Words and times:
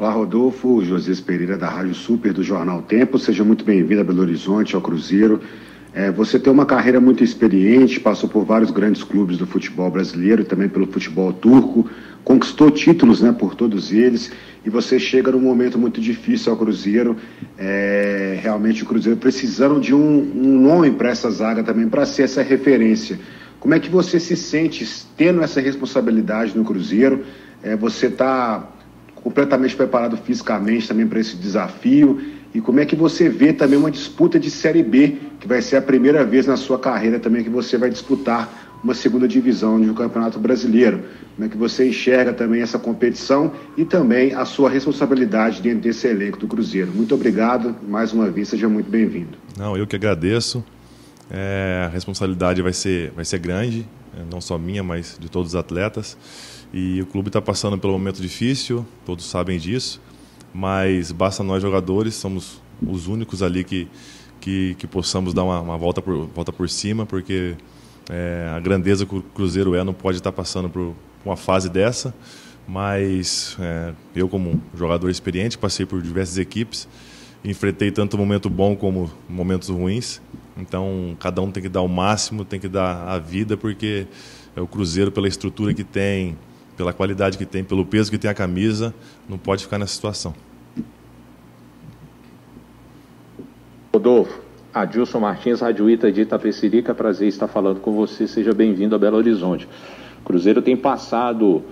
Olá, 0.00 0.12
Rodolfo, 0.12 0.84
José 0.84 1.12
Pereira 1.26 1.58
da 1.58 1.68
Rádio 1.68 1.92
Super 1.92 2.32
do 2.32 2.40
Jornal 2.40 2.82
Tempo. 2.82 3.18
Seja 3.18 3.42
muito 3.42 3.64
bem-vindo 3.64 4.00
a 4.00 4.04
Belo 4.04 4.20
Horizonte, 4.20 4.76
ao 4.76 4.80
Cruzeiro. 4.80 5.40
É, 5.92 6.08
você 6.08 6.38
tem 6.38 6.52
uma 6.52 6.64
carreira 6.64 7.00
muito 7.00 7.24
experiente, 7.24 7.98
passou 7.98 8.28
por 8.28 8.44
vários 8.44 8.70
grandes 8.70 9.02
clubes 9.02 9.38
do 9.38 9.44
futebol 9.44 9.90
brasileiro 9.90 10.42
e 10.42 10.44
também 10.44 10.68
pelo 10.68 10.86
futebol 10.86 11.32
turco, 11.32 11.90
conquistou 12.22 12.70
títulos 12.70 13.20
né, 13.20 13.32
por 13.32 13.56
todos 13.56 13.90
eles 13.90 14.30
e 14.64 14.70
você 14.70 15.00
chega 15.00 15.32
num 15.32 15.40
momento 15.40 15.76
muito 15.76 16.00
difícil 16.00 16.52
ao 16.52 16.58
Cruzeiro. 16.58 17.16
É, 17.58 18.38
realmente 18.40 18.84
o 18.84 18.86
Cruzeiro 18.86 19.18
precisando 19.18 19.80
de 19.80 19.92
um, 19.92 19.98
um 20.00 20.60
nome 20.60 20.92
para 20.92 21.08
essa 21.08 21.28
zaga 21.28 21.64
também, 21.64 21.88
para 21.88 22.06
ser 22.06 22.22
essa 22.22 22.40
referência. 22.40 23.18
Como 23.58 23.74
é 23.74 23.80
que 23.80 23.90
você 23.90 24.20
se 24.20 24.36
sente 24.36 24.88
tendo 25.16 25.42
essa 25.42 25.60
responsabilidade 25.60 26.56
no 26.56 26.64
Cruzeiro? 26.64 27.24
É, 27.60 27.74
você 27.74 28.06
está 28.06 28.77
completamente 29.22 29.76
preparado 29.76 30.16
fisicamente 30.16 30.88
também 30.88 31.06
para 31.06 31.20
esse 31.20 31.36
desafio? 31.36 32.20
E 32.54 32.60
como 32.60 32.80
é 32.80 32.86
que 32.86 32.96
você 32.96 33.28
vê 33.28 33.52
também 33.52 33.78
uma 33.78 33.90
disputa 33.90 34.38
de 34.38 34.50
Série 34.50 34.82
B, 34.82 35.16
que 35.38 35.46
vai 35.46 35.60
ser 35.60 35.76
a 35.76 35.82
primeira 35.82 36.24
vez 36.24 36.46
na 36.46 36.56
sua 36.56 36.78
carreira 36.78 37.18
também 37.18 37.44
que 37.44 37.50
você 37.50 37.76
vai 37.76 37.90
disputar 37.90 38.68
uma 38.82 38.94
segunda 38.94 39.26
divisão 39.26 39.80
de 39.80 39.90
um 39.90 39.94
campeonato 39.94 40.38
brasileiro? 40.38 41.02
Como 41.34 41.46
é 41.46 41.50
que 41.50 41.56
você 41.56 41.88
enxerga 41.88 42.32
também 42.32 42.62
essa 42.62 42.78
competição 42.78 43.52
e 43.76 43.84
também 43.84 44.34
a 44.34 44.44
sua 44.44 44.70
responsabilidade 44.70 45.60
dentro 45.60 45.80
desse 45.80 46.06
elenco 46.06 46.38
do 46.38 46.48
Cruzeiro? 46.48 46.90
Muito 46.94 47.14
obrigado, 47.14 47.76
mais 47.86 48.12
uma 48.12 48.30
vez, 48.30 48.48
seja 48.48 48.68
muito 48.68 48.90
bem-vindo. 48.90 49.36
Não, 49.56 49.76
eu 49.76 49.86
que 49.86 49.96
agradeço. 49.96 50.64
É, 51.30 51.84
a 51.86 51.88
responsabilidade 51.88 52.62
vai 52.62 52.72
ser, 52.72 53.12
vai 53.14 53.24
ser 53.24 53.38
grande, 53.38 53.86
não 54.30 54.40
só 54.40 54.58
minha, 54.58 54.82
mas 54.82 55.16
de 55.20 55.28
todos 55.28 55.52
os 55.52 55.54
atletas. 55.54 56.16
E 56.72 57.00
o 57.00 57.06
clube 57.06 57.28
está 57.28 57.40
passando 57.40 57.78
pelo 57.78 57.92
momento 57.92 58.20
difícil, 58.20 58.84
todos 59.04 59.24
sabem 59.24 59.58
disso, 59.58 60.00
mas 60.52 61.10
basta 61.12 61.42
nós 61.42 61.62
jogadores, 61.62 62.14
somos 62.14 62.60
os 62.86 63.06
únicos 63.06 63.42
ali 63.42 63.64
que, 63.64 63.88
que, 64.40 64.74
que 64.74 64.86
possamos 64.86 65.32
dar 65.32 65.44
uma, 65.44 65.60
uma, 65.60 65.76
volta, 65.78 66.02
por, 66.02 66.26
volta 66.26 66.52
por 66.52 66.68
cima, 66.68 67.06
porque 67.06 67.56
é, 68.10 68.52
a 68.54 68.60
grandeza 68.60 69.06
que 69.06 69.16
o 69.16 69.22
Cruzeiro 69.22 69.74
é 69.74 69.82
não 69.82 69.94
pode 69.94 70.18
estar 70.18 70.30
tá 70.30 70.36
passando 70.36 70.68
por 70.68 70.94
uma 71.24 71.36
fase 71.36 71.68
dessa, 71.68 72.14
mas 72.66 73.56
é, 73.58 73.94
eu 74.14 74.28
como 74.28 74.60
jogador 74.74 75.08
experiente 75.08 75.56
passei 75.56 75.86
por 75.86 76.02
diversas 76.02 76.36
equipes, 76.36 76.86
enfrentei 77.44 77.90
tanto 77.90 78.18
momento 78.18 78.50
bom 78.50 78.76
como 78.76 79.10
momentos 79.28 79.68
ruins, 79.68 80.20
então 80.58 81.16
cada 81.20 81.40
um 81.40 81.50
tem 81.50 81.62
que 81.62 81.68
dar 81.68 81.82
o 81.82 81.88
máximo, 81.88 82.44
tem 82.44 82.58
que 82.58 82.68
dar 82.68 83.08
a 83.08 83.18
vida, 83.18 83.56
porque 83.56 84.06
é 84.56 84.60
o 84.60 84.66
Cruzeiro 84.66 85.10
pela 85.12 85.28
estrutura 85.28 85.72
que 85.72 85.84
tem, 85.84 86.36
pela 86.76 86.92
qualidade 86.92 87.38
que 87.38 87.46
tem, 87.46 87.64
pelo 87.64 87.84
peso 87.84 88.10
que 88.10 88.18
tem 88.18 88.30
a 88.30 88.34
camisa, 88.34 88.94
não 89.28 89.38
pode 89.38 89.64
ficar 89.64 89.78
nessa 89.78 89.94
situação. 89.94 90.34
Rodolfo, 93.92 94.40
Adilson 94.72 95.20
Martins, 95.20 95.60
Rádio 95.60 95.88
Ita 95.90 96.12
de 96.12 96.20
Itapecerica, 96.20 96.94
prazer 96.94 97.28
estar 97.28 97.48
falando 97.48 97.80
com 97.80 97.92
você, 97.92 98.28
seja 98.28 98.52
bem-vindo 98.52 98.94
a 98.94 98.98
Belo 98.98 99.16
Horizonte. 99.16 99.68
Cruzeiro 100.24 100.60
tem 100.60 100.76
passado 100.76 101.64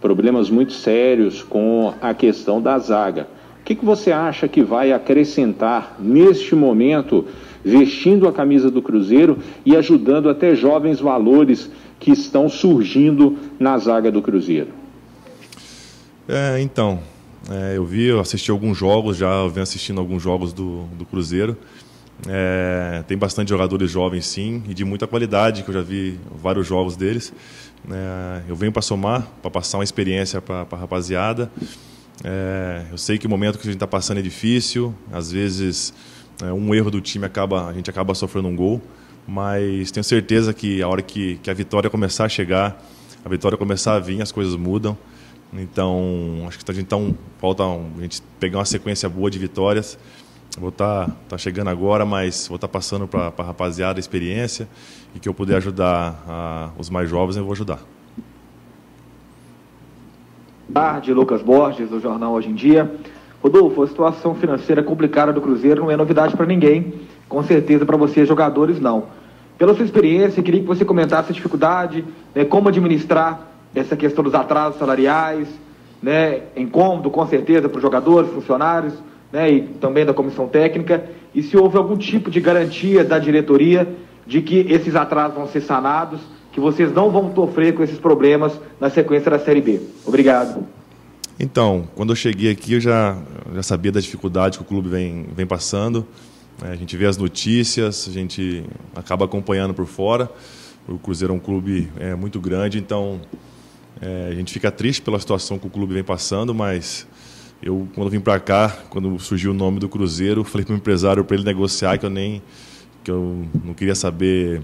problemas 0.00 0.50
muito 0.50 0.72
sérios 0.72 1.42
com 1.42 1.94
a 2.00 2.12
questão 2.12 2.60
da 2.60 2.78
zaga. 2.78 3.28
O 3.60 3.64
que, 3.64 3.74
que 3.74 3.84
você 3.84 4.10
acha 4.10 4.48
que 4.48 4.62
vai 4.62 4.92
acrescentar 4.92 5.96
neste 5.98 6.54
momento, 6.54 7.26
vestindo 7.64 8.26
a 8.26 8.32
camisa 8.32 8.70
do 8.70 8.82
Cruzeiro 8.82 9.38
e 9.64 9.76
ajudando 9.76 10.28
até 10.28 10.54
jovens 10.54 11.00
valores 11.00 11.70
que 11.98 12.10
estão 12.10 12.48
surgindo 12.48 13.38
na 13.58 13.76
zaga 13.78 14.10
do 14.10 14.22
Cruzeiro? 14.22 14.68
É, 16.28 16.60
então, 16.60 17.00
é, 17.50 17.76
eu 17.76 17.84
vi, 17.84 18.04
eu 18.04 18.20
assisti 18.20 18.50
alguns 18.50 18.78
jogos, 18.78 19.16
já 19.16 19.46
venho 19.48 19.62
assistindo 19.62 20.00
alguns 20.00 20.22
jogos 20.22 20.52
do, 20.52 20.84
do 20.98 21.04
Cruzeiro. 21.04 21.56
É, 22.28 23.02
tem 23.06 23.16
bastante 23.16 23.48
jogadores 23.48 23.90
jovens, 23.90 24.26
sim, 24.26 24.62
e 24.68 24.74
de 24.74 24.84
muita 24.84 25.06
qualidade, 25.06 25.62
que 25.62 25.70
eu 25.70 25.74
já 25.74 25.82
vi 25.82 26.18
vários 26.42 26.66
jogos 26.66 26.96
deles. 26.96 27.32
É, 27.90 28.42
eu 28.48 28.54
venho 28.54 28.72
para 28.72 28.82
somar, 28.82 29.26
para 29.40 29.50
passar 29.50 29.78
uma 29.78 29.84
experiência 29.84 30.40
para 30.40 30.66
a 30.70 30.76
rapaziada. 30.76 31.50
É, 32.22 32.82
eu 32.90 32.98
sei 32.98 33.16
que 33.16 33.26
o 33.26 33.30
momento 33.30 33.56
que 33.56 33.62
a 33.62 33.66
gente 33.70 33.76
está 33.76 33.86
passando 33.86 34.18
é 34.18 34.22
difícil, 34.22 34.94
às 35.10 35.32
vezes 35.32 35.94
é, 36.42 36.52
um 36.52 36.74
erro 36.74 36.90
do 36.90 37.00
time 37.00 37.24
acaba, 37.24 37.68
a 37.68 37.72
gente 37.72 37.88
acaba 37.90 38.14
sofrendo 38.14 38.48
um 38.48 38.56
gol 38.56 38.80
mas 39.30 39.92
tenho 39.92 40.02
certeza 40.02 40.52
que 40.52 40.82
a 40.82 40.88
hora 40.88 41.02
que, 41.02 41.36
que 41.36 41.50
a 41.50 41.54
vitória 41.54 41.88
começar 41.88 42.24
a 42.24 42.28
chegar, 42.28 42.82
a 43.24 43.28
vitória 43.28 43.56
começar 43.56 43.94
a 43.94 44.00
vir, 44.00 44.20
as 44.20 44.32
coisas 44.32 44.56
mudam. 44.56 44.98
Então, 45.52 46.44
acho 46.48 46.58
que 46.58 46.70
a 46.70 46.74
gente 46.74 46.86
tá 46.86 46.96
falta 47.38 47.64
um, 47.64 47.90
a 47.98 48.02
gente 48.02 48.22
pegar 48.40 48.58
uma 48.58 48.64
sequência 48.64 49.08
boa 49.08 49.30
de 49.30 49.38
vitórias. 49.38 49.96
Vou 50.58 50.70
estar 50.70 51.06
tá, 51.06 51.16
tá 51.28 51.38
chegando 51.38 51.68
agora, 51.68 52.04
mas 52.04 52.48
vou 52.48 52.56
estar 52.56 52.66
tá 52.66 52.72
passando 52.72 53.06
para 53.06 53.32
a 53.36 53.42
rapaziada 53.42 53.98
a 53.98 54.00
experiência 54.00 54.68
e 55.14 55.20
que 55.20 55.28
eu 55.28 55.34
puder 55.34 55.56
ajudar 55.58 56.24
a, 56.26 56.70
os 56.76 56.90
mais 56.90 57.08
jovens, 57.08 57.36
eu 57.36 57.44
vou 57.44 57.52
ajudar. 57.52 57.78
Tarde, 60.72 61.12
Lucas 61.12 61.42
Borges, 61.42 61.88
do 61.88 62.00
jornal 62.00 62.32
Hoje 62.32 62.48
em 62.48 62.54
Dia. 62.54 62.92
Rodolfo, 63.42 63.82
a 63.82 63.88
situação 63.88 64.34
financeira 64.34 64.82
complicada 64.82 65.32
do 65.32 65.40
Cruzeiro 65.40 65.82
não 65.82 65.90
é 65.90 65.96
novidade 65.96 66.36
para 66.36 66.46
ninguém. 66.46 66.92
Com 67.28 67.42
certeza 67.42 67.86
para 67.86 67.96
vocês, 67.96 68.28
jogadores, 68.28 68.80
não. 68.80 69.04
Pela 69.56 69.74
sua 69.74 69.84
experiência, 69.84 70.42
queria 70.42 70.60
que 70.60 70.66
você 70.66 70.84
comentasse 70.84 71.30
a 71.30 71.34
dificuldade, 71.34 72.04
né, 72.34 72.44
como 72.44 72.68
administrar 72.68 73.48
essa 73.74 73.96
questão 73.96 74.24
dos 74.24 74.34
atrasos 74.34 74.78
salariais, 74.78 75.48
né, 76.02 76.40
incômodo, 76.56 77.10
com 77.10 77.26
certeza, 77.26 77.68
para 77.68 77.76
os 77.76 77.82
jogadores, 77.82 78.30
funcionários, 78.30 78.94
né, 79.32 79.50
e 79.50 79.60
também 79.62 80.04
da 80.04 80.12
comissão 80.12 80.48
técnica, 80.48 81.04
e 81.34 81.42
se 81.42 81.56
houve 81.56 81.76
algum 81.76 81.96
tipo 81.96 82.30
de 82.30 82.40
garantia 82.40 83.04
da 83.04 83.18
diretoria 83.18 83.86
de 84.26 84.42
que 84.42 84.66
esses 84.68 84.96
atrasos 84.96 85.36
vão 85.36 85.46
ser 85.46 85.60
sanados, 85.60 86.20
que 86.52 86.58
vocês 86.58 86.92
não 86.92 87.10
vão 87.10 87.32
sofrer 87.34 87.74
com 87.74 87.82
esses 87.82 87.98
problemas 87.98 88.58
na 88.80 88.90
sequência 88.90 89.30
da 89.30 89.38
Série 89.38 89.60
B. 89.60 89.80
Obrigado. 90.06 90.79
Então, 91.42 91.88
quando 91.94 92.10
eu 92.10 92.16
cheguei 92.16 92.50
aqui, 92.50 92.74
eu 92.74 92.80
já, 92.80 93.16
já 93.54 93.62
sabia 93.62 93.90
da 93.90 93.98
dificuldade 93.98 94.58
que 94.58 94.62
o 94.62 94.66
clube 94.66 94.90
vem, 94.90 95.26
vem 95.34 95.46
passando. 95.46 96.06
É, 96.62 96.68
a 96.68 96.76
gente 96.76 96.94
vê 96.98 97.06
as 97.06 97.16
notícias, 97.16 98.06
a 98.06 98.12
gente 98.12 98.62
acaba 98.94 99.24
acompanhando 99.24 99.72
por 99.72 99.86
fora. 99.86 100.30
O 100.86 100.98
Cruzeiro 100.98 101.32
é 101.32 101.36
um 101.36 101.40
clube 101.40 101.90
é, 101.98 102.14
muito 102.14 102.38
grande, 102.38 102.78
então 102.78 103.22
é, 104.02 104.28
a 104.30 104.34
gente 104.34 104.52
fica 104.52 104.70
triste 104.70 105.00
pela 105.00 105.18
situação 105.18 105.58
que 105.58 105.66
o 105.66 105.70
clube 105.70 105.94
vem 105.94 106.04
passando, 106.04 106.54
mas 106.54 107.06
eu, 107.62 107.88
quando 107.94 108.10
vim 108.10 108.20
para 108.20 108.38
cá, 108.38 108.76
quando 108.90 109.18
surgiu 109.18 109.52
o 109.52 109.54
nome 109.54 109.78
do 109.78 109.88
Cruzeiro, 109.88 110.44
falei 110.44 110.66
para 110.66 110.74
o 110.74 110.76
empresário 110.76 111.24
para 111.24 111.36
ele 111.36 111.44
negociar 111.44 111.96
que 111.96 112.04
eu 112.04 112.10
nem 112.10 112.42
que 113.02 113.10
eu 113.10 113.46
não 113.64 113.72
queria 113.72 113.94
saber 113.94 114.62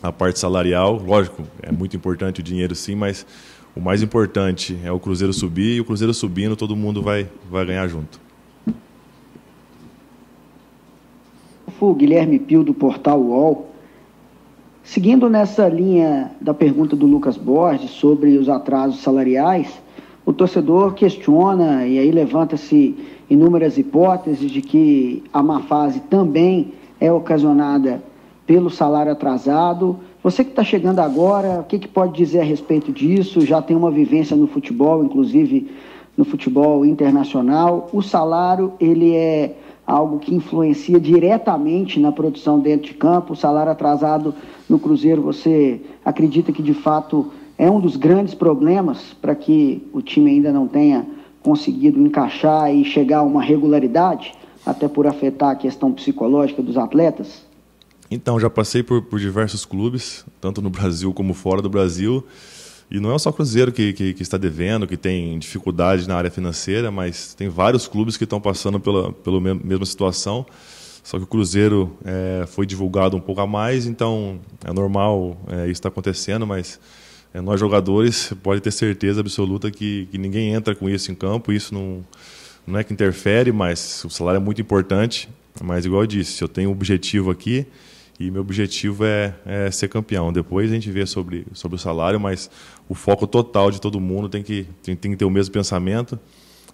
a 0.00 0.12
parte 0.12 0.38
salarial. 0.38 0.94
Lógico, 1.04 1.42
é 1.60 1.72
muito 1.72 1.96
importante 1.96 2.38
o 2.38 2.42
dinheiro 2.42 2.72
sim, 2.72 2.94
mas 2.94 3.26
o 3.74 3.80
mais 3.80 4.02
importante 4.02 4.78
é 4.84 4.92
o 4.92 5.00
Cruzeiro 5.00 5.32
subir 5.32 5.76
e 5.76 5.80
o 5.80 5.84
Cruzeiro 5.84 6.12
subindo, 6.12 6.56
todo 6.56 6.76
mundo 6.76 7.02
vai, 7.02 7.28
vai 7.50 7.64
ganhar 7.64 7.86
junto. 7.88 8.20
o 11.82 11.94
Guilherme 11.94 12.38
Pio, 12.38 12.62
do 12.62 12.72
portal 12.72 13.20
UOL. 13.20 13.66
Seguindo 14.84 15.28
nessa 15.28 15.68
linha 15.68 16.30
da 16.40 16.54
pergunta 16.54 16.94
do 16.94 17.06
Lucas 17.06 17.36
Borges 17.36 17.90
sobre 17.90 18.38
os 18.38 18.48
atrasos 18.48 19.00
salariais, 19.00 19.82
o 20.24 20.32
torcedor 20.32 20.94
questiona 20.94 21.84
e 21.86 21.98
aí 21.98 22.10
levanta-se 22.12 22.96
inúmeras 23.28 23.78
hipóteses 23.78 24.50
de 24.50 24.62
que 24.62 25.24
a 25.32 25.42
má 25.42 25.60
fase 25.60 25.98
também 26.00 26.72
é 27.00 27.10
ocasionada 27.12 28.02
pelo 28.46 28.70
salário 28.70 29.10
atrasado. 29.10 29.98
Você 30.22 30.44
que 30.44 30.50
está 30.50 30.62
chegando 30.62 31.00
agora, 31.00 31.58
o 31.60 31.64
que, 31.64 31.80
que 31.80 31.88
pode 31.88 32.12
dizer 32.12 32.40
a 32.40 32.44
respeito 32.44 32.92
disso? 32.92 33.40
Já 33.40 33.60
tem 33.60 33.76
uma 33.76 33.90
vivência 33.90 34.36
no 34.36 34.46
futebol, 34.46 35.04
inclusive 35.04 35.68
no 36.16 36.24
futebol 36.24 36.86
internacional. 36.86 37.90
O 37.92 38.00
salário 38.00 38.72
ele 38.78 39.16
é 39.16 39.56
algo 39.84 40.20
que 40.20 40.32
influencia 40.32 41.00
diretamente 41.00 41.98
na 41.98 42.12
produção 42.12 42.60
dentro 42.60 42.86
de 42.86 42.94
campo. 42.94 43.32
O 43.32 43.36
salário 43.36 43.72
atrasado 43.72 44.32
no 44.68 44.78
Cruzeiro, 44.78 45.20
você 45.22 45.80
acredita 46.04 46.52
que 46.52 46.62
de 46.62 46.74
fato 46.74 47.32
é 47.58 47.68
um 47.68 47.80
dos 47.80 47.96
grandes 47.96 48.32
problemas 48.32 49.12
para 49.20 49.34
que 49.34 49.82
o 49.92 50.00
time 50.00 50.30
ainda 50.30 50.52
não 50.52 50.68
tenha 50.68 51.04
conseguido 51.42 52.00
encaixar 52.00 52.72
e 52.72 52.84
chegar 52.84 53.18
a 53.18 53.22
uma 53.22 53.42
regularidade, 53.42 54.32
até 54.64 54.86
por 54.86 55.04
afetar 55.04 55.50
a 55.50 55.56
questão 55.56 55.90
psicológica 55.90 56.62
dos 56.62 56.78
atletas? 56.78 57.50
Então, 58.14 58.38
já 58.38 58.50
passei 58.50 58.82
por, 58.82 59.00
por 59.00 59.18
diversos 59.18 59.64
clubes, 59.64 60.24
tanto 60.38 60.60
no 60.60 60.68
Brasil 60.68 61.14
como 61.14 61.32
fora 61.32 61.62
do 61.62 61.70
Brasil. 61.70 62.24
E 62.90 63.00
não 63.00 63.14
é 63.14 63.18
só 63.18 63.30
o 63.30 63.32
Cruzeiro 63.32 63.72
que, 63.72 63.94
que, 63.94 64.12
que, 64.12 64.22
está 64.22 64.36
devendo, 64.36 64.86
que 64.86 64.98
tem 64.98 65.38
dificuldade 65.38 66.06
na 66.06 66.14
área 66.14 66.30
financeira, 66.30 66.90
mas 66.90 67.32
tem 67.32 67.48
vários 67.48 67.88
clubes 67.88 68.18
que 68.18 68.24
estão 68.24 68.38
passando 68.38 68.78
pela, 68.78 69.10
pela 69.12 69.40
mesma 69.40 69.86
situação. 69.86 70.44
Só 71.02 71.16
que 71.16 71.24
o 71.24 71.26
Cruzeiro 71.26 71.96
é, 72.04 72.44
foi 72.46 72.66
divulgado 72.66 73.16
um 73.16 73.20
pouco 73.20 73.40
a 73.40 73.46
mais, 73.46 73.86
então 73.86 74.38
é 74.62 74.72
normal 74.74 75.38
é, 75.48 75.64
isso 75.64 75.72
está 75.72 75.88
acontecendo, 75.88 76.46
mas 76.46 76.78
é, 77.32 77.40
nós 77.40 77.58
jogadores 77.58 78.30
pode 78.42 78.60
ter 78.60 78.70
certeza 78.70 79.20
absoluta 79.20 79.70
que, 79.70 80.06
que 80.10 80.18
ninguém 80.18 80.52
entra 80.52 80.74
com 80.74 80.86
isso 80.86 81.10
em 81.10 81.14
campo. 81.14 81.50
Isso 81.50 81.72
não, 81.72 82.04
não 82.66 82.78
é 82.78 82.84
que 82.84 82.92
interfere, 82.92 83.50
mas 83.52 84.04
o 84.04 84.10
salário 84.10 84.36
é 84.36 84.40
muito 84.40 84.60
importante. 84.60 85.30
Mas, 85.62 85.86
igual 85.86 86.02
eu 86.02 86.06
disse, 86.06 86.42
eu 86.42 86.48
tenho 86.48 86.68
um 86.68 86.72
objetivo 86.72 87.30
aqui 87.30 87.66
e 88.26 88.30
meu 88.30 88.42
objetivo 88.42 89.04
é, 89.04 89.34
é, 89.44 89.70
ser 89.70 89.88
campeão. 89.88 90.32
Depois 90.32 90.70
a 90.70 90.74
gente 90.74 90.90
vê 90.90 91.04
sobre, 91.06 91.44
sobre 91.52 91.76
o 91.76 91.78
salário, 91.78 92.20
mas 92.20 92.48
o 92.88 92.94
foco 92.94 93.26
total 93.26 93.70
de 93.70 93.80
todo 93.80 93.98
mundo 94.00 94.28
tem 94.28 94.42
que, 94.42 94.66
tem, 94.82 94.94
tem 94.94 95.10
que 95.10 95.16
ter 95.16 95.24
o 95.24 95.30
mesmo 95.30 95.52
pensamento. 95.52 96.18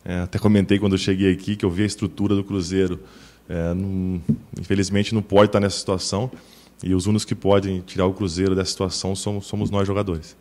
É, 0.04 0.20
até 0.20 0.38
comentei 0.38 0.78
quando 0.78 0.92
eu 0.92 0.98
cheguei 0.98 1.32
aqui 1.32 1.56
que 1.56 1.64
eu 1.64 1.70
vi 1.70 1.84
a 1.84 1.86
estrutura 1.86 2.34
do 2.34 2.44
Cruzeiro. 2.44 3.00
É, 3.48 3.72
não, 3.72 4.20
infelizmente 4.60 5.14
não 5.14 5.22
pode 5.22 5.46
estar 5.46 5.58
nessa 5.58 5.78
situação 5.78 6.30
e 6.84 6.94
os 6.94 7.06
únicos 7.06 7.24
que 7.24 7.34
podem 7.34 7.80
tirar 7.80 8.04
o 8.04 8.12
Cruzeiro 8.12 8.54
dessa 8.54 8.70
situação 8.70 9.16
somos, 9.16 9.46
somos 9.46 9.70
nós 9.70 9.86
jogadores. 9.86 10.36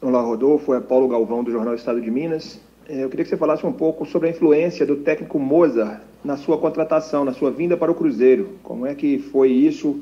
Olá, 0.00 0.20
Rodolfo. 0.20 0.72
É 0.72 0.80
Paulo 0.80 1.08
Galvão, 1.08 1.42
do 1.42 1.50
Jornal 1.50 1.74
Estado 1.74 2.00
de 2.00 2.10
Minas. 2.10 2.60
É, 2.88 3.02
eu 3.02 3.08
queria 3.08 3.24
que 3.24 3.30
você 3.30 3.36
falasse 3.36 3.64
um 3.64 3.72
pouco 3.72 4.04
sobre 4.04 4.28
a 4.28 4.30
influência 4.30 4.84
do 4.84 4.96
técnico 4.96 5.38
Mozart 5.38 6.02
na 6.22 6.36
sua 6.36 6.58
contratação, 6.58 7.24
na 7.24 7.32
sua 7.32 7.50
vinda 7.50 7.76
para 7.76 7.90
o 7.90 7.94
Cruzeiro. 7.94 8.58
Como 8.62 8.86
é 8.86 8.94
que 8.94 9.18
foi 9.18 9.50
isso? 9.50 10.00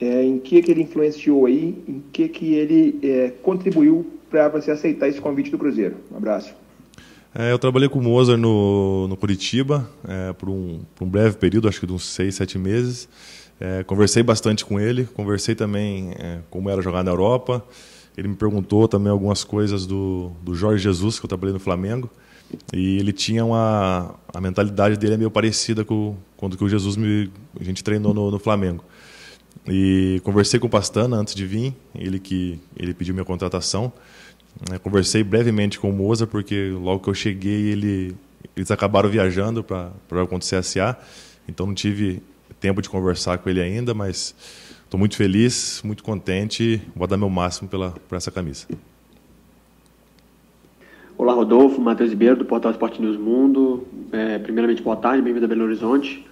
É, 0.00 0.22
em 0.22 0.38
que, 0.38 0.60
que 0.60 0.70
ele 0.70 0.82
influenciou 0.82 1.46
aí? 1.46 1.82
Em 1.88 2.02
que, 2.12 2.28
que 2.28 2.54
ele 2.54 2.98
é, 3.02 3.32
contribuiu 3.42 4.06
para 4.30 4.48
você 4.48 4.70
aceitar 4.70 5.08
esse 5.08 5.20
convite 5.20 5.50
do 5.50 5.58
Cruzeiro? 5.58 5.96
Um 6.12 6.16
abraço. 6.16 6.54
É, 7.34 7.50
eu 7.50 7.58
trabalhei 7.58 7.88
com 7.88 7.98
o 7.98 8.02
Mozart 8.02 8.38
no, 8.38 9.08
no 9.08 9.16
Curitiba 9.16 9.88
é, 10.06 10.32
por, 10.34 10.48
um, 10.48 10.80
por, 10.94 11.04
um, 11.04 11.08
breve 11.08 11.36
período, 11.36 11.68
acho 11.68 11.80
que 11.80 11.86
de 11.86 11.92
uns 11.92 12.04
seis, 12.04 12.34
sete 12.34 12.58
meses. 12.58 13.08
É, 13.58 13.82
conversei 13.84 14.22
bastante 14.22 14.64
com 14.64 14.78
ele, 14.78 15.04
conversei 15.04 15.54
também 15.54 16.12
como 16.50 16.68
era 16.68 16.82
jogar 16.82 17.02
na 17.02 17.10
Europa. 17.10 17.64
Ele 18.16 18.28
me 18.28 18.34
perguntou 18.36 18.86
também 18.86 19.10
algumas 19.10 19.42
coisas 19.42 19.86
do, 19.86 20.30
do 20.42 20.54
Jorge 20.54 20.82
Jesus, 20.82 21.18
que 21.18 21.26
eu 21.26 21.28
trabalhei 21.28 21.52
no 21.52 21.60
Flamengo. 21.60 22.08
E 22.72 22.98
ele 22.98 23.12
tinha 23.12 23.44
uma. 23.44 24.14
A 24.32 24.40
mentalidade 24.40 24.96
dele 24.96 25.14
é 25.14 25.16
meio 25.16 25.30
parecida 25.30 25.84
com 25.84 26.16
quando 26.36 26.56
que 26.56 26.64
o 26.64 26.68
Jesus 26.68 26.96
me, 26.96 27.30
a 27.58 27.64
gente 27.64 27.82
treinou 27.82 28.14
no, 28.14 28.30
no 28.30 28.38
Flamengo. 28.38 28.84
E 29.66 30.20
conversei 30.24 30.60
com 30.60 30.66
o 30.66 30.70
Pastana 30.70 31.16
antes 31.16 31.34
de 31.34 31.46
vir, 31.46 31.74
ele 31.94 32.18
que 32.18 32.60
ele 32.76 32.92
pediu 32.92 33.14
minha 33.14 33.24
contratação. 33.24 33.92
É, 34.70 34.78
conversei 34.78 35.24
brevemente 35.24 35.80
com 35.80 35.90
o 35.90 35.92
Moza, 35.92 36.26
porque 36.26 36.70
logo 36.70 37.00
que 37.02 37.08
eu 37.08 37.14
cheguei, 37.14 37.70
ele, 37.70 38.14
eles 38.54 38.70
acabaram 38.70 39.08
viajando 39.08 39.64
para 39.64 40.22
acontecer 40.22 40.56
a 40.56 40.62
CA, 40.62 40.98
então 41.48 41.66
não 41.66 41.74
tive 41.74 42.22
tempo 42.60 42.80
de 42.80 42.88
conversar 42.88 43.38
com 43.38 43.50
ele 43.50 43.60
ainda, 43.60 43.94
mas 43.94 44.34
Estou 44.94 45.00
muito 45.00 45.16
feliz, 45.16 45.82
muito 45.84 46.04
contente, 46.04 46.80
vou 46.94 47.08
dar 47.08 47.16
meu 47.16 47.28
máximo 47.28 47.68
pela, 47.68 47.90
por 48.08 48.14
essa 48.14 48.30
camisa. 48.30 48.64
Olá, 51.18 51.32
Rodolfo, 51.32 51.80
Matheus 51.80 52.10
Ribeiro, 52.10 52.36
do 52.36 52.44
Portal 52.44 52.70
Esporte 52.70 53.02
News 53.02 53.16
Mundo. 53.16 53.88
É, 54.12 54.38
primeiramente, 54.38 54.80
boa 54.80 54.94
tarde, 54.94 55.20
bem-vindo 55.20 55.46
a 55.46 55.48
Belo 55.48 55.64
Horizonte. 55.64 56.24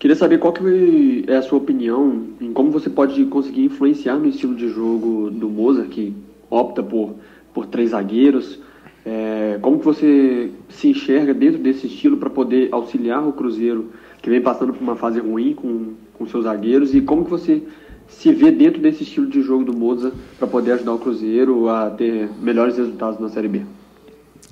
Queria 0.00 0.16
saber 0.16 0.38
qual 0.38 0.52
que 0.52 1.26
é 1.28 1.36
a 1.36 1.42
sua 1.42 1.58
opinião 1.58 2.26
em 2.40 2.52
como 2.52 2.72
você 2.72 2.90
pode 2.90 3.24
conseguir 3.26 3.66
influenciar 3.66 4.16
no 4.16 4.26
estilo 4.26 4.56
de 4.56 4.68
jogo 4.68 5.30
do 5.30 5.48
Moza, 5.48 5.84
que 5.84 6.12
opta 6.50 6.82
por, 6.82 7.14
por 7.54 7.66
três 7.66 7.90
zagueiros. 7.90 8.58
É, 9.06 9.60
como 9.62 9.78
que 9.78 9.84
você 9.84 10.50
se 10.68 10.88
enxerga 10.88 11.32
dentro 11.32 11.62
desse 11.62 11.86
estilo 11.86 12.16
para 12.16 12.30
poder 12.30 12.68
auxiliar 12.72 13.24
o 13.24 13.32
Cruzeiro, 13.32 13.92
que 14.20 14.28
vem 14.28 14.40
passando 14.40 14.72
por 14.72 14.82
uma 14.82 14.96
fase 14.96 15.20
ruim 15.20 15.54
com, 15.54 15.92
com 16.14 16.26
seus 16.26 16.42
zagueiros, 16.42 16.96
e 16.96 17.00
como 17.00 17.24
que 17.24 17.30
você 17.30 17.62
se 18.08 18.32
vê 18.32 18.50
dentro 18.50 18.80
desse 18.80 19.02
estilo 19.02 19.28
de 19.28 19.42
jogo 19.42 19.64
do 19.64 19.72
Moza 19.72 20.12
para 20.38 20.48
poder 20.48 20.72
ajudar 20.72 20.94
o 20.94 20.98
Cruzeiro 20.98 21.68
a 21.68 21.90
ter 21.90 22.28
melhores 22.40 22.76
resultados 22.76 23.20
na 23.20 23.28
Série 23.28 23.48
B? 23.48 23.62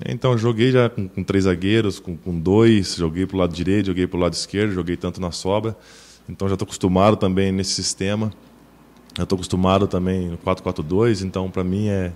Então, 0.05 0.37
joguei 0.37 0.71
já 0.71 0.89
com, 0.89 1.07
com 1.07 1.23
três 1.23 1.45
zagueiros, 1.45 1.99
com, 1.99 2.15
com 2.15 2.39
dois, 2.39 2.95
joguei 2.95 3.25
para 3.25 3.35
o 3.35 3.39
lado 3.39 3.53
direito, 3.53 3.87
joguei 3.87 4.05
para 4.05 4.17
o 4.17 4.21
lado 4.21 4.33
esquerdo, 4.33 4.71
joguei 4.71 4.95
tanto 4.95 5.19
na 5.19 5.31
sobra. 5.31 5.75
Então, 6.29 6.47
já 6.47 6.53
estou 6.53 6.65
acostumado 6.65 7.17
também 7.17 7.51
nesse 7.51 7.73
sistema. 7.73 8.31
Já 9.17 9.23
estou 9.23 9.35
acostumado 9.35 9.87
também 9.87 10.27
no 10.27 10.37
4-4-2, 10.37 11.25
então, 11.25 11.49
para 11.49 11.63
mim, 11.63 11.87
é, 11.87 12.11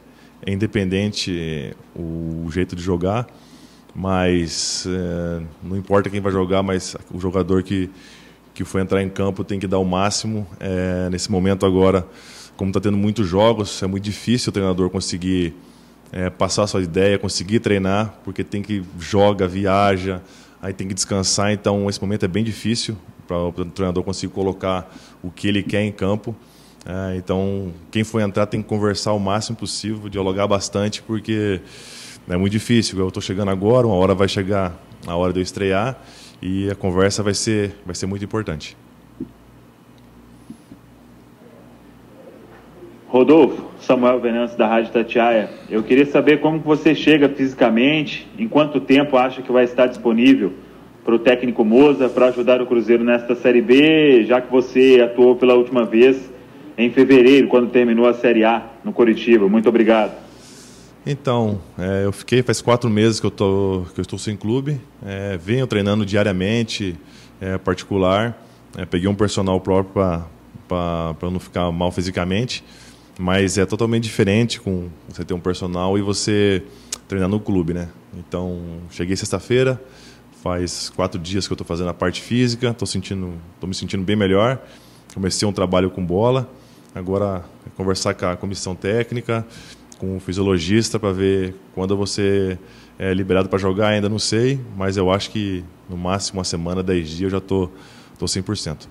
é 0.45 0.53
independente 0.53 1.75
o, 1.95 2.45
o, 2.45 2.51
jeito 2.51 2.75
de 2.75 2.81
jogar. 2.83 3.27
Mas 3.95 4.85
é, 4.87 5.41
não 5.63 5.75
importa 5.75 6.09
quem 6.09 6.21
vai 6.21 6.31
jogar, 6.31 6.61
mas 6.61 6.95
o 7.11 7.19
jogador 7.19 7.63
que, 7.63 7.89
que 8.53 8.63
foi 8.63 8.81
entrar 8.81 9.01
em 9.01 9.09
campo 9.09 9.43
tem 9.43 9.59
que 9.59 9.67
dar 9.67 9.79
o 9.79 9.85
máximo. 9.85 10.47
É, 10.59 11.09
nesse 11.09 11.31
momento 11.31 11.65
agora, 11.65 12.05
como 12.55 12.69
está 12.69 12.79
tendo 12.79 12.97
muitos 12.97 13.27
jogos, 13.27 13.81
é 13.81 13.87
muito 13.87 14.03
difícil 14.03 14.49
o 14.49 14.53
treinador 14.53 14.89
conseguir 14.89 15.53
é, 16.11 16.29
passar 16.29 16.67
sua 16.67 16.81
ideia, 16.81 17.17
conseguir 17.17 17.59
treinar, 17.59 18.19
porque 18.23 18.43
tem 18.43 18.61
que 18.61 18.83
joga, 18.99 19.47
viaja, 19.47 20.21
aí 20.61 20.73
tem 20.73 20.87
que 20.87 20.93
descansar. 20.93 21.51
Então 21.51 21.89
esse 21.89 22.01
momento 22.01 22.25
é 22.25 22.27
bem 22.27 22.43
difícil 22.43 22.97
para 23.27 23.37
o 23.37 23.51
treinador 23.51 24.03
conseguir 24.03 24.33
colocar 24.33 24.93
o 25.23 25.31
que 25.31 25.47
ele 25.47 25.63
quer 25.63 25.83
em 25.83 25.91
campo. 25.91 26.35
É, 26.85 27.15
então 27.15 27.71
quem 27.89 28.03
for 28.03 28.19
entrar 28.19 28.45
tem 28.45 28.61
que 28.61 28.67
conversar 28.67 29.13
o 29.13 29.19
máximo 29.19 29.55
possível, 29.55 30.09
dialogar 30.09 30.47
bastante, 30.47 31.01
porque 31.01 31.61
é 32.27 32.37
muito 32.37 32.51
difícil. 32.51 32.99
Eu 32.99 33.07
estou 33.07 33.21
chegando 33.21 33.49
agora, 33.49 33.87
uma 33.87 33.95
hora 33.95 34.13
vai 34.13 34.27
chegar 34.27 34.77
a 35.07 35.15
hora 35.15 35.31
de 35.31 35.39
eu 35.39 35.43
estrear 35.43 35.99
e 36.41 36.69
a 36.69 36.75
conversa 36.75 37.21
vai 37.21 37.33
ser, 37.33 37.75
vai 37.85 37.93
ser 37.93 38.07
muito 38.07 38.25
importante. 38.25 38.75
Rodolfo, 43.07 43.69
Samuel 43.81 44.21
Venâncio 44.21 44.57
da 44.57 44.65
Rádio 44.65 44.91
Tatiaia. 44.91 45.49
Eu 45.69 45.83
queria 45.83 46.05
saber 46.05 46.39
como 46.39 46.59
você 46.59 46.95
chega 46.95 47.27
fisicamente, 47.27 48.27
em 48.39 48.47
quanto 48.47 48.79
tempo 48.79 49.17
acha 49.17 49.41
que 49.41 49.51
vai 49.51 49.65
estar 49.65 49.87
disponível 49.87 50.53
para 51.03 51.15
o 51.15 51.19
técnico 51.19 51.65
Moza 51.65 52.07
para 52.07 52.27
ajudar 52.27 52.61
o 52.61 52.65
Cruzeiro 52.65 53.03
nesta 53.03 53.35
Série 53.35 53.61
B, 53.61 54.23
já 54.23 54.39
que 54.39 54.49
você 54.49 55.01
atuou 55.03 55.35
pela 55.35 55.55
última 55.55 55.83
vez 55.83 56.31
em 56.77 56.89
fevereiro, 56.89 57.47
quando 57.47 57.69
terminou 57.69 58.07
a 58.07 58.13
Série 58.13 58.45
A 58.45 58.65
no 58.83 58.93
Curitiba. 58.93 59.47
Muito 59.49 59.67
obrigado. 59.67 60.30
Então, 61.05 61.59
é, 61.79 62.05
eu 62.05 62.11
fiquei 62.11 62.43
faz 62.43 62.61
quatro 62.61 62.89
meses 62.89 63.19
que 63.19 63.25
eu, 63.25 63.31
tô, 63.31 63.85
que 63.93 63.99
eu 63.99 64.03
estou 64.03 64.19
sem 64.19 64.37
clube. 64.37 64.79
É, 65.03 65.37
venho 65.37 65.65
treinando 65.65 66.05
diariamente, 66.05 66.95
é, 67.39 67.57
particular. 67.57 68.39
É, 68.77 68.85
peguei 68.85 69.09
um 69.09 69.15
personal 69.15 69.59
próprio 69.59 69.93
para 70.67 71.29
não 71.29 71.39
ficar 71.39 71.71
mal 71.71 71.91
fisicamente. 71.91 72.63
Mas 73.19 73.57
é 73.57 73.65
totalmente 73.65 74.03
diferente 74.03 74.59
com 74.59 74.89
você 75.09 75.25
ter 75.25 75.33
um 75.33 75.39
personal 75.39 75.97
e 75.97 76.01
você 76.01 76.63
treinar 77.07 77.27
no 77.27 77.39
clube, 77.39 77.73
né? 77.73 77.89
Então, 78.17 78.61
cheguei 78.89 79.15
sexta-feira, 79.15 79.81
faz 80.41 80.89
quatro 80.89 81.19
dias 81.19 81.45
que 81.45 81.51
eu 81.51 81.55
estou 81.55 81.67
fazendo 81.67 81.89
a 81.89 81.93
parte 81.93 82.21
física, 82.21 82.69
estou 82.69 82.87
sentindo, 82.87 83.33
tô 83.59 83.67
me 83.67 83.73
sentindo 83.73 84.03
bem 84.03 84.15
melhor. 84.15 84.59
Comecei 85.13 85.47
um 85.47 85.51
trabalho 85.51 85.89
com 85.89 86.05
bola. 86.05 86.49
Agora, 86.95 87.43
conversar 87.75 88.13
com 88.13 88.27
a 88.27 88.37
comissão 88.37 88.75
técnica 88.75 89.45
com 90.01 90.17
o 90.17 90.19
fisiologista 90.19 90.99
para 90.99 91.13
ver 91.13 91.53
quando 91.75 91.95
você 91.95 92.57
é 92.97 93.13
liberado 93.13 93.47
para 93.47 93.59
jogar, 93.59 93.89
ainda 93.89 94.09
não 94.09 94.17
sei, 94.17 94.59
mas 94.75 94.97
eu 94.97 95.11
acho 95.11 95.29
que 95.29 95.63
no 95.87 95.95
máximo 95.95 96.39
uma 96.39 96.43
semana, 96.43 96.81
10 96.81 97.07
dias 97.07 97.21
eu 97.21 97.29
já 97.29 97.37
estou 97.37 97.67
tô, 98.17 98.25
tô 98.25 98.25
100%. 98.25 98.87